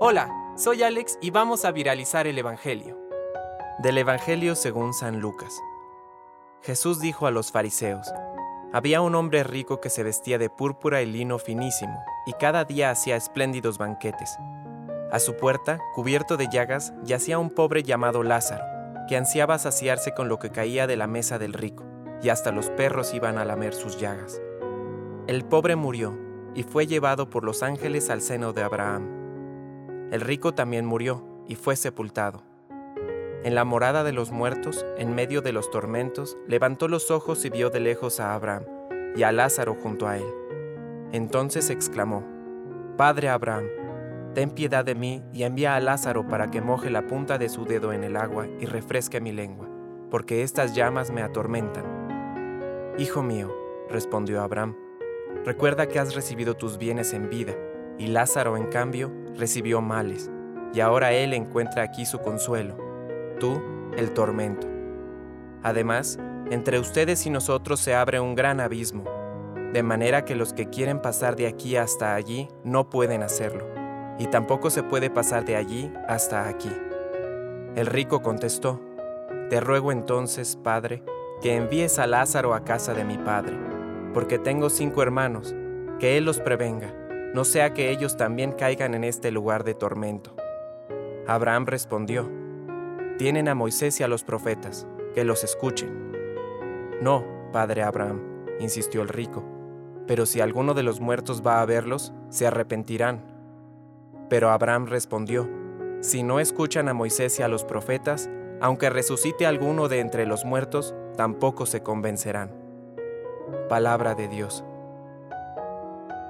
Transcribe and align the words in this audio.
Hola, 0.00 0.30
soy 0.56 0.82
Alex 0.82 1.18
y 1.20 1.30
vamos 1.30 1.64
a 1.64 1.72
viralizar 1.72 2.26
el 2.26 2.38
Evangelio. 2.38 2.98
Del 3.78 3.98
Evangelio 3.98 4.54
según 4.54 4.94
San 4.94 5.20
Lucas. 5.20 5.52
Jesús 6.62 7.00
dijo 7.00 7.26
a 7.26 7.30
los 7.30 7.52
fariseos, 7.52 8.12
había 8.72 9.00
un 9.00 9.14
hombre 9.14 9.42
rico 9.42 9.80
que 9.80 9.90
se 9.90 10.02
vestía 10.02 10.38
de 10.38 10.48
púrpura 10.48 11.02
y 11.02 11.06
lino 11.06 11.38
finísimo, 11.38 11.98
y 12.24 12.34
cada 12.34 12.64
día 12.64 12.90
hacía 12.90 13.16
espléndidos 13.16 13.78
banquetes. 13.78 14.36
A 15.10 15.18
su 15.18 15.36
puerta, 15.36 15.80
cubierto 15.94 16.36
de 16.36 16.48
llagas, 16.48 16.92
yacía 17.02 17.38
un 17.38 17.50
pobre 17.50 17.82
llamado 17.82 18.22
Lázaro, 18.22 18.64
que 19.08 19.16
ansiaba 19.16 19.58
saciarse 19.58 20.14
con 20.14 20.28
lo 20.28 20.38
que 20.38 20.50
caía 20.50 20.86
de 20.86 20.96
la 20.96 21.08
mesa 21.08 21.38
del 21.38 21.52
rico, 21.52 21.84
y 22.22 22.28
hasta 22.28 22.52
los 22.52 22.70
perros 22.70 23.12
iban 23.12 23.38
a 23.38 23.44
lamer 23.44 23.74
sus 23.74 23.98
llagas. 23.98 24.40
El 25.26 25.44
pobre 25.44 25.74
murió, 25.74 26.16
y 26.54 26.62
fue 26.62 26.86
llevado 26.86 27.28
por 27.28 27.42
los 27.42 27.62
ángeles 27.62 28.08
al 28.08 28.20
seno 28.20 28.52
de 28.52 28.62
Abraham. 28.62 29.19
El 30.10 30.20
rico 30.20 30.52
también 30.54 30.86
murió, 30.86 31.24
y 31.46 31.54
fue 31.56 31.76
sepultado. 31.76 32.42
En 33.42 33.54
la 33.54 33.64
morada 33.64 34.04
de 34.04 34.12
los 34.12 34.32
muertos, 34.32 34.84
en 34.98 35.14
medio 35.14 35.40
de 35.40 35.52
los 35.52 35.70
tormentos, 35.70 36.36
levantó 36.46 36.88
los 36.88 37.10
ojos 37.10 37.44
y 37.44 37.50
vio 37.50 37.70
de 37.70 37.80
lejos 37.80 38.20
a 38.20 38.34
Abraham 38.34 38.64
y 39.16 39.22
a 39.22 39.32
Lázaro 39.32 39.74
junto 39.74 40.06
a 40.06 40.18
él. 40.18 40.26
Entonces 41.12 41.70
exclamó, 41.70 42.24
Padre 42.96 43.28
Abraham, 43.28 43.64
ten 44.34 44.50
piedad 44.50 44.84
de 44.84 44.94
mí 44.94 45.22
y 45.32 45.44
envía 45.44 45.74
a 45.74 45.80
Lázaro 45.80 46.28
para 46.28 46.50
que 46.50 46.60
moje 46.60 46.90
la 46.90 47.06
punta 47.06 47.38
de 47.38 47.48
su 47.48 47.64
dedo 47.64 47.92
en 47.92 48.04
el 48.04 48.16
agua 48.16 48.46
y 48.60 48.66
refresque 48.66 49.20
mi 49.20 49.32
lengua, 49.32 49.68
porque 50.10 50.42
estas 50.42 50.74
llamas 50.74 51.10
me 51.10 51.22
atormentan. 51.22 52.94
Hijo 52.98 53.22
mío, 53.22 53.52
respondió 53.88 54.42
Abraham, 54.42 54.76
recuerda 55.44 55.86
que 55.86 55.98
has 55.98 56.14
recibido 56.14 56.54
tus 56.54 56.78
bienes 56.78 57.14
en 57.14 57.30
vida, 57.30 57.54
y 58.00 58.08
Lázaro, 58.08 58.56
en 58.56 58.66
cambio, 58.66 59.12
recibió 59.36 59.80
males, 59.80 60.30
y 60.74 60.80
ahora 60.80 61.12
él 61.12 61.34
encuentra 61.34 61.84
aquí 61.84 62.04
su 62.04 62.18
consuelo 62.18 62.90
tú 63.40 63.60
el 63.96 64.12
tormento. 64.12 64.68
Además, 65.64 66.20
entre 66.50 66.78
ustedes 66.78 67.26
y 67.26 67.30
nosotros 67.30 67.80
se 67.80 67.96
abre 67.96 68.20
un 68.20 68.36
gran 68.36 68.60
abismo, 68.60 69.04
de 69.72 69.82
manera 69.82 70.24
que 70.24 70.36
los 70.36 70.52
que 70.52 70.68
quieren 70.68 71.02
pasar 71.02 71.34
de 71.34 71.48
aquí 71.48 71.76
hasta 71.76 72.14
allí 72.14 72.48
no 72.62 72.88
pueden 72.88 73.24
hacerlo, 73.24 73.66
y 74.18 74.26
tampoco 74.26 74.70
se 74.70 74.84
puede 74.84 75.10
pasar 75.10 75.44
de 75.44 75.56
allí 75.56 75.92
hasta 76.06 76.48
aquí. 76.48 76.70
El 77.74 77.86
rico 77.86 78.22
contestó, 78.22 78.80
Te 79.48 79.60
ruego 79.60 79.90
entonces, 79.90 80.56
Padre, 80.56 81.02
que 81.42 81.56
envíes 81.56 81.98
a 81.98 82.06
Lázaro 82.06 82.54
a 82.54 82.64
casa 82.64 82.94
de 82.94 83.04
mi 83.04 83.18
Padre, 83.18 83.58
porque 84.14 84.38
tengo 84.38 84.70
cinco 84.70 85.02
hermanos, 85.02 85.54
que 85.98 86.16
él 86.16 86.24
los 86.24 86.40
prevenga, 86.40 86.94
no 87.34 87.44
sea 87.44 87.72
que 87.72 87.90
ellos 87.90 88.16
también 88.16 88.52
caigan 88.52 88.94
en 88.94 89.04
este 89.04 89.30
lugar 89.30 89.62
de 89.64 89.74
tormento. 89.74 90.34
Abraham 91.26 91.66
respondió, 91.66 92.28
tienen 93.18 93.48
a 93.48 93.54
Moisés 93.54 94.00
y 94.00 94.02
a 94.02 94.08
los 94.08 94.24
profetas, 94.24 94.86
que 95.14 95.24
los 95.24 95.44
escuchen. 95.44 96.12
No, 97.00 97.24
padre 97.52 97.82
Abraham, 97.82 98.20
insistió 98.58 99.02
el 99.02 99.08
rico, 99.08 99.44
pero 100.06 100.26
si 100.26 100.40
alguno 100.40 100.74
de 100.74 100.82
los 100.82 101.00
muertos 101.00 101.42
va 101.46 101.60
a 101.60 101.66
verlos, 101.66 102.12
se 102.30 102.46
arrepentirán. 102.46 103.22
Pero 104.28 104.50
Abraham 104.50 104.86
respondió, 104.86 105.48
si 106.00 106.22
no 106.22 106.40
escuchan 106.40 106.88
a 106.88 106.94
Moisés 106.94 107.38
y 107.38 107.42
a 107.42 107.48
los 107.48 107.64
profetas, 107.64 108.28
aunque 108.60 108.90
resucite 108.90 109.46
alguno 109.46 109.88
de 109.88 110.00
entre 110.00 110.26
los 110.26 110.44
muertos, 110.44 110.94
tampoco 111.16 111.64
se 111.66 111.82
convencerán. 111.82 112.50
Palabra 113.68 114.14
de 114.14 114.28
Dios. 114.28 114.64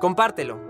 Compártelo, 0.00 0.69